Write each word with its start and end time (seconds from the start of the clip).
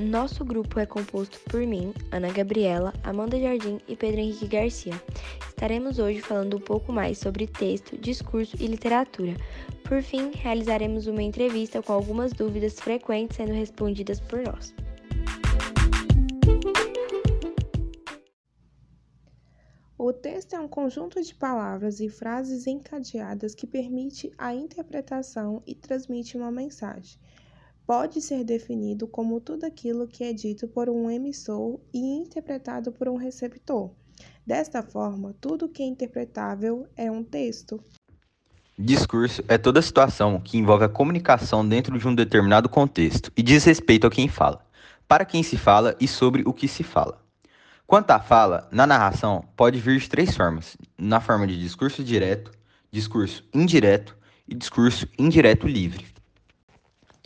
Nosso 0.00 0.46
grupo 0.46 0.80
é 0.80 0.86
composto 0.86 1.38
por 1.40 1.60
mim, 1.60 1.92
Ana 2.10 2.32
Gabriela, 2.32 2.94
Amanda 3.04 3.38
Jardim 3.38 3.78
e 3.86 3.94
Pedro 3.94 4.20
Henrique 4.20 4.46
Garcia. 4.46 4.94
Estaremos 5.46 5.98
hoje 5.98 6.22
falando 6.22 6.56
um 6.56 6.60
pouco 6.60 6.90
mais 6.90 7.18
sobre 7.18 7.46
texto, 7.46 7.98
discurso 7.98 8.56
e 8.58 8.66
literatura. 8.66 9.36
Por 9.84 10.00
fim, 10.02 10.30
realizaremos 10.34 11.06
uma 11.06 11.22
entrevista 11.22 11.82
com 11.82 11.92
algumas 11.92 12.32
dúvidas 12.32 12.80
frequentes 12.80 13.36
sendo 13.36 13.52
respondidas 13.52 14.20
por 14.20 14.42
nós. 14.42 14.74
O 19.98 20.14
texto 20.14 20.54
é 20.54 20.60
um 20.60 20.68
conjunto 20.68 21.22
de 21.22 21.34
palavras 21.34 22.00
e 22.00 22.08
frases 22.08 22.66
encadeadas 22.66 23.54
que 23.54 23.66
permite 23.66 24.32
a 24.38 24.54
interpretação 24.54 25.62
e 25.66 25.74
transmite 25.74 26.38
uma 26.38 26.50
mensagem 26.50 27.18
pode 27.90 28.20
ser 28.20 28.44
definido 28.44 29.08
como 29.08 29.40
tudo 29.40 29.64
aquilo 29.66 30.06
que 30.06 30.22
é 30.22 30.32
dito 30.32 30.68
por 30.68 30.88
um 30.88 31.10
emissor 31.10 31.80
e 31.92 31.98
interpretado 31.98 32.92
por 32.92 33.08
um 33.08 33.16
receptor. 33.16 33.90
Desta 34.46 34.80
forma, 34.80 35.34
tudo 35.40 35.68
que 35.68 35.82
é 35.82 35.86
interpretável 35.86 36.86
é 36.96 37.10
um 37.10 37.24
texto. 37.24 37.82
Discurso 38.78 39.42
é 39.48 39.58
toda 39.58 39.82
situação 39.82 40.40
que 40.40 40.56
envolve 40.56 40.84
a 40.84 40.88
comunicação 40.88 41.68
dentro 41.68 41.98
de 41.98 42.06
um 42.06 42.14
determinado 42.14 42.68
contexto 42.68 43.32
e 43.36 43.42
diz 43.42 43.64
respeito 43.64 44.06
a 44.06 44.10
quem 44.10 44.28
fala, 44.28 44.64
para 45.08 45.24
quem 45.24 45.42
se 45.42 45.58
fala 45.58 45.96
e 46.00 46.06
sobre 46.06 46.44
o 46.46 46.52
que 46.52 46.68
se 46.68 46.84
fala. 46.84 47.20
Quanto 47.88 48.12
à 48.12 48.20
fala, 48.20 48.68
na 48.70 48.86
narração, 48.86 49.44
pode 49.56 49.80
vir 49.80 49.98
de 49.98 50.08
três 50.08 50.36
formas: 50.36 50.76
na 50.96 51.18
forma 51.18 51.44
de 51.44 51.58
discurso 51.58 52.04
direto, 52.04 52.52
discurso 52.92 53.42
indireto 53.52 54.16
e 54.46 54.54
discurso 54.54 55.08
indireto 55.18 55.66
livre. 55.66 56.09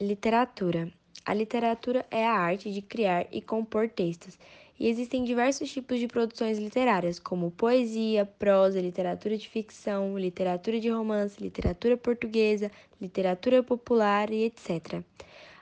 Literatura. 0.00 0.92
A 1.24 1.32
literatura 1.32 2.04
é 2.10 2.26
a 2.26 2.32
arte 2.32 2.68
de 2.72 2.82
criar 2.82 3.28
e 3.30 3.40
compor 3.40 3.88
textos, 3.88 4.36
e 4.76 4.88
existem 4.88 5.22
diversos 5.22 5.72
tipos 5.72 6.00
de 6.00 6.08
produções 6.08 6.58
literárias, 6.58 7.20
como 7.20 7.52
poesia, 7.52 8.26
prosa, 8.26 8.80
literatura 8.80 9.38
de 9.38 9.48
ficção, 9.48 10.18
literatura 10.18 10.80
de 10.80 10.88
romance, 10.88 11.40
literatura 11.40 11.96
portuguesa, 11.96 12.72
literatura 13.00 13.62
popular 13.62 14.32
e 14.32 14.42
etc. 14.42 15.00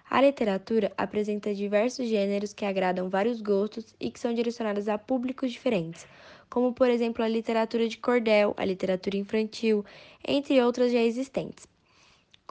A 0.08 0.22
literatura 0.22 0.91
apresenta 0.96 1.55
diversos 1.55 2.08
gêneros 2.08 2.55
que 2.55 2.64
agradam 2.64 3.11
vários 3.11 3.42
gostos 3.42 3.94
e 4.00 4.11
que 4.11 4.19
são 4.19 4.33
direcionados 4.33 4.89
a 4.89 4.96
públicos 4.96 5.52
diferentes, 5.52 6.06
como 6.48 6.72
por 6.72 6.89
exemplo 6.89 7.22
a 7.22 7.28
literatura 7.28 7.86
de 7.86 7.98
cordel, 7.98 8.55
a 8.56 8.64
literatura 8.64 9.19
infantil, 9.19 9.84
entre 10.27 10.58
outras 10.62 10.91
já 10.91 11.00
existentes. 11.00 11.71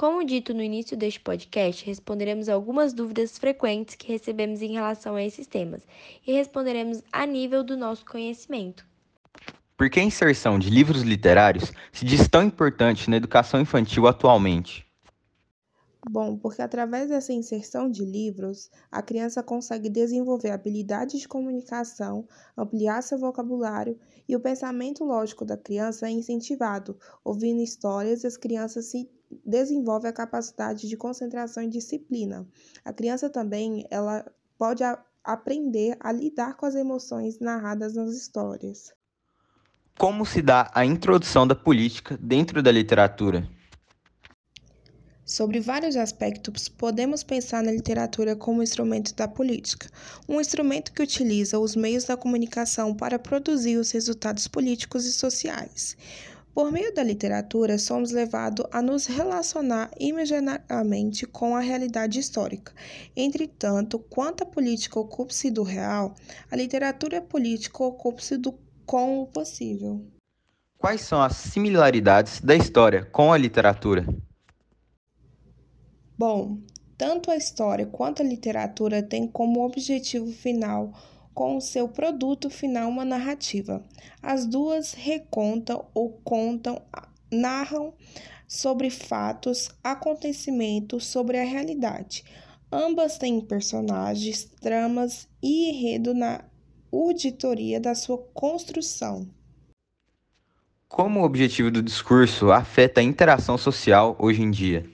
Como 0.01 0.25
dito 0.25 0.51
no 0.51 0.63
início 0.63 0.97
deste 0.97 1.19
podcast, 1.19 1.85
responderemos 1.85 2.49
algumas 2.49 2.91
dúvidas 2.91 3.37
frequentes 3.37 3.93
que 3.93 4.11
recebemos 4.11 4.59
em 4.63 4.73
relação 4.73 5.13
a 5.13 5.23
esses 5.23 5.45
temas 5.45 5.83
e 6.25 6.33
responderemos 6.33 7.03
a 7.13 7.23
nível 7.23 7.63
do 7.63 7.77
nosso 7.77 8.03
conhecimento. 8.03 8.83
Por 9.77 9.91
que 9.91 9.99
a 9.99 10.03
inserção 10.03 10.57
de 10.57 10.71
livros 10.71 11.03
literários 11.03 11.71
se 11.91 12.03
diz 12.03 12.27
tão 12.27 12.41
importante 12.41 13.11
na 13.11 13.17
educação 13.17 13.61
infantil 13.61 14.07
atualmente? 14.07 14.87
Bom, 16.09 16.35
porque 16.35 16.63
através 16.63 17.09
dessa 17.09 17.31
inserção 17.31 17.87
de 17.87 18.03
livros, 18.03 18.71
a 18.91 19.03
criança 19.03 19.43
consegue 19.43 19.87
desenvolver 19.87 20.49
habilidades 20.49 21.21
de 21.21 21.27
comunicação, 21.27 22.27
ampliar 22.57 23.03
seu 23.03 23.19
vocabulário 23.19 23.99
e 24.27 24.35
o 24.35 24.39
pensamento 24.39 25.03
lógico 25.03 25.45
da 25.45 25.55
criança 25.55 26.07
é 26.07 26.09
incentivado. 26.09 26.97
Ouvindo 27.23 27.61
histórias, 27.61 28.25
as 28.25 28.35
crianças 28.35 28.85
se 28.87 29.07
desenvolve 29.45 30.07
a 30.07 30.13
capacidade 30.13 30.87
de 30.87 30.97
concentração 30.97 31.63
e 31.63 31.69
disciplina. 31.69 32.47
A 32.83 32.91
criança 32.91 33.29
também 33.29 33.85
ela 33.89 34.25
pode 34.57 34.83
a, 34.83 35.01
aprender 35.23 35.97
a 35.99 36.11
lidar 36.11 36.55
com 36.55 36.65
as 36.65 36.75
emoções 36.75 37.39
narradas 37.39 37.95
nas 37.95 38.13
histórias. 38.13 38.93
Como 39.97 40.25
se 40.25 40.41
dá 40.41 40.71
a 40.73 40.85
introdução 40.85 41.45
da 41.45 41.55
política 41.55 42.17
dentro 42.21 42.63
da 42.63 42.71
literatura? 42.71 43.47
Sobre 45.31 45.61
vários 45.61 45.95
aspectos, 45.95 46.67
podemos 46.67 47.23
pensar 47.23 47.63
na 47.63 47.71
literatura 47.71 48.35
como 48.35 48.61
instrumento 48.61 49.15
da 49.15 49.29
política, 49.29 49.89
um 50.27 50.41
instrumento 50.41 50.91
que 50.91 51.01
utiliza 51.01 51.57
os 51.57 51.73
meios 51.73 52.03
da 52.03 52.17
comunicação 52.17 52.93
para 52.93 53.17
produzir 53.17 53.77
os 53.77 53.91
resultados 53.91 54.47
políticos 54.47 55.05
e 55.05 55.13
sociais. 55.13 55.95
Por 56.53 56.69
meio 56.69 56.93
da 56.93 57.01
literatura, 57.01 57.77
somos 57.77 58.11
levados 58.11 58.65
a 58.71 58.81
nos 58.81 59.05
relacionar 59.05 59.89
imediatamente 59.97 61.25
com 61.25 61.55
a 61.55 61.61
realidade 61.61 62.19
histórica. 62.19 62.73
Entretanto, 63.15 63.97
quanto 63.97 64.43
a 64.43 64.45
política 64.45 64.99
ocupa-se 64.99 65.49
do 65.49 65.63
real, 65.63 66.13
a 66.51 66.55
literatura 66.55 67.21
política 67.21 67.81
ocupa-se 67.83 68.37
com 68.85 69.21
o 69.21 69.27
possível. 69.27 70.05
Quais 70.77 71.01
são 71.01 71.21
as 71.21 71.37
similaridades 71.37 72.41
da 72.41 72.55
história 72.55 73.05
com 73.05 73.31
a 73.31 73.37
literatura? 73.37 74.05
Bom, 76.17 76.57
tanto 76.97 77.31
a 77.31 77.37
história 77.37 77.85
quanto 77.85 78.21
a 78.21 78.25
literatura 78.25 79.01
têm 79.01 79.25
como 79.25 79.63
objetivo 79.65 80.29
final 80.31 80.91
com 81.33 81.57
o 81.57 81.61
seu 81.61 81.87
produto 81.87 82.49
final 82.49 82.89
uma 82.89 83.05
narrativa. 83.05 83.83
As 84.21 84.45
duas 84.45 84.93
recontam 84.93 85.85
ou 85.93 86.19
contam, 86.23 86.81
narram 87.31 87.93
sobre 88.47 88.89
fatos, 88.89 89.69
acontecimentos, 89.83 91.05
sobre 91.05 91.39
a 91.39 91.43
realidade. 91.43 92.23
Ambas 92.71 93.17
têm 93.17 93.39
personagens, 93.41 94.45
tramas 94.61 95.27
e 95.41 95.69
enredo 95.69 96.13
na 96.13 96.43
auditoria 96.91 97.79
da 97.79 97.95
sua 97.95 98.17
construção. 98.33 99.27
Como 100.87 101.21
o 101.21 101.23
objetivo 101.23 101.71
do 101.71 101.81
discurso 101.81 102.51
afeta 102.51 102.99
a 102.99 103.03
interação 103.03 103.57
social 103.57 104.15
hoje 104.19 104.41
em 104.41 104.51
dia? 104.51 104.85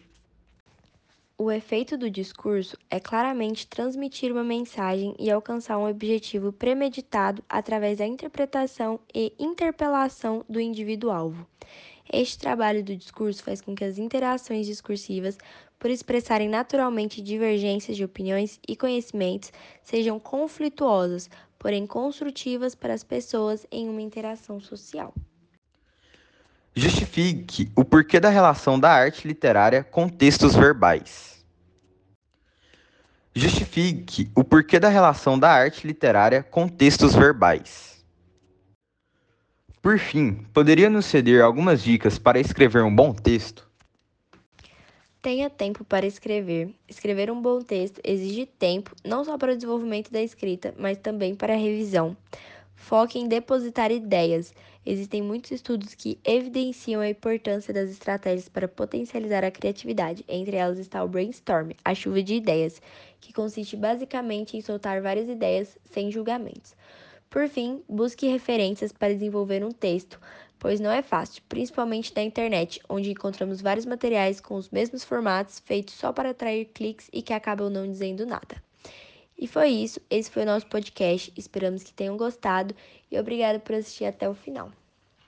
O 1.40 1.52
efeito 1.52 1.96
do 2.00 2.10
discurso 2.10 2.76
é 2.90 3.00
claramente 3.00 3.68
transmitir 3.68 4.32
uma 4.32 4.44
mensagem 4.44 5.14
e 5.20 5.30
alcançar 5.30 5.78
um 5.78 5.88
objetivo 5.88 6.52
premeditado 6.52 7.44
através 7.48 8.00
da 8.00 8.08
interpretação 8.08 9.00
e 9.14 9.32
interpelação 9.38 10.44
do 10.50 10.60
indivíduo-alvo. 10.60 11.48
Este 12.12 12.40
trabalho 12.40 12.84
do 12.84 12.98
discurso 12.98 13.44
faz 13.44 13.62
com 13.62 13.76
que 13.76 13.84
as 13.84 14.00
interações 14.00 14.66
discursivas, 14.66 15.38
por 15.78 15.92
expressarem 15.92 16.50
naturalmente 16.50 17.22
divergências 17.22 17.96
de 17.96 18.04
opiniões 18.04 18.60
e 18.68 18.76
conhecimentos, 18.76 19.54
sejam 19.84 20.20
conflituosas, 20.20 21.30
porém 21.60 21.86
construtivas 21.86 22.74
para 22.74 22.96
as 22.96 23.04
pessoas 23.04 23.64
em 23.72 23.88
uma 23.88 24.02
interação 24.02 24.60
social. 24.60 25.14
Justifique 27.18 27.72
o 27.76 27.84
porquê 27.84 28.20
da 28.20 28.30
relação 28.30 28.80
da 28.80 28.92
arte 28.92 29.28
literária 29.28 29.84
com 29.84 30.08
textos 30.08 30.54
verbais. 30.54 31.44
Justifique 33.34 34.30
o 34.36 34.44
porquê 34.44 34.80
da 34.80 34.88
relação 34.88 35.40
da 35.40 35.50
arte 35.50 35.88
literária 35.88 36.44
com 36.44 36.68
textos 36.68 37.16
verbais. 37.16 38.06
Por 39.82 39.98
fim, 39.98 40.46
poderia 40.54 40.92
nos 40.92 41.08
ceder 41.08 41.44
algumas 41.44 41.82
dicas 41.82 42.20
para 42.20 42.40
escrever 42.40 42.84
um 42.84 42.96
bom 42.96 43.12
texto? 43.12 43.68
Tenha 45.20 45.50
tempo 45.50 45.84
para 45.84 46.06
escrever. 46.06 46.72
Escrever 46.88 47.32
um 47.32 47.42
bom 47.42 47.62
texto 47.62 48.00
exige 48.04 48.46
tempo, 48.46 48.96
não 49.04 49.26
só 49.26 49.40
para 49.40 49.54
o 49.54 49.56
desenvolvimento 49.56 50.12
da 50.12 50.22
escrita, 50.22 50.72
mas 50.78 51.00
também 51.00 51.34
para 51.34 51.54
a 51.54 51.58
revisão. 51.58 52.16
Foque 52.76 53.18
em 53.18 53.28
depositar 53.28 53.92
ideias. 53.92 54.54
Existem 54.90 55.22
muitos 55.22 55.52
estudos 55.52 55.94
que 55.94 56.18
evidenciam 56.24 57.02
a 57.02 57.10
importância 57.10 57.74
das 57.74 57.90
estratégias 57.90 58.48
para 58.48 58.70
potencializar 58.70 59.44
a 59.44 59.52
criatividade. 59.52 60.24
Entre 60.30 60.56
elas 60.56 60.80
está 60.80 61.04
o 61.04 61.10
brainstorm, 61.10 61.72
a 61.84 61.94
chuva 61.94 62.24
de 62.24 62.36
ideias, 62.36 62.82
que 63.20 63.34
consiste 63.34 63.76
basicamente 63.76 64.56
em 64.56 64.62
soltar 64.62 65.02
várias 65.02 65.28
ideias 65.28 65.78
sem 65.92 66.10
julgamentos. 66.10 66.74
Por 67.30 67.50
fim, 67.50 67.84
busque 67.90 68.28
referências 68.28 68.94
para 68.94 69.14
desenvolver 69.14 69.62
um 69.62 69.72
texto, 69.72 70.22
pois 70.58 70.80
não 70.80 70.90
é 70.90 71.02
fácil, 71.02 71.44
principalmente 71.50 72.16
na 72.16 72.24
internet, 72.24 72.80
onde 72.88 73.12
encontramos 73.12 73.60
vários 73.60 73.86
materiais 73.86 74.40
com 74.40 74.56
os 74.56 74.70
mesmos 74.70 75.04
formatos 75.04 75.60
feitos 75.60 75.96
só 75.96 76.14
para 76.14 76.30
atrair 76.30 76.64
cliques 76.74 77.10
e 77.12 77.22
que 77.22 77.34
acabam 77.34 77.70
não 77.70 77.92
dizendo 77.92 78.26
nada. 78.26 78.67
E 79.38 79.48
foi 79.48 79.70
isso, 79.70 80.02
esse 80.10 80.32
foi 80.32 80.44
o 80.44 80.46
nosso 80.46 80.66
podcast. 80.68 81.32
Esperamos 81.38 81.84
que 81.84 81.94
tenham 81.94 82.18
gostado 82.18 82.76
e 83.12 83.20
obrigado 83.20 83.60
por 83.60 83.76
assistir 83.76 84.06
até 84.06 84.28
o 84.28 84.34
final. 84.34 84.72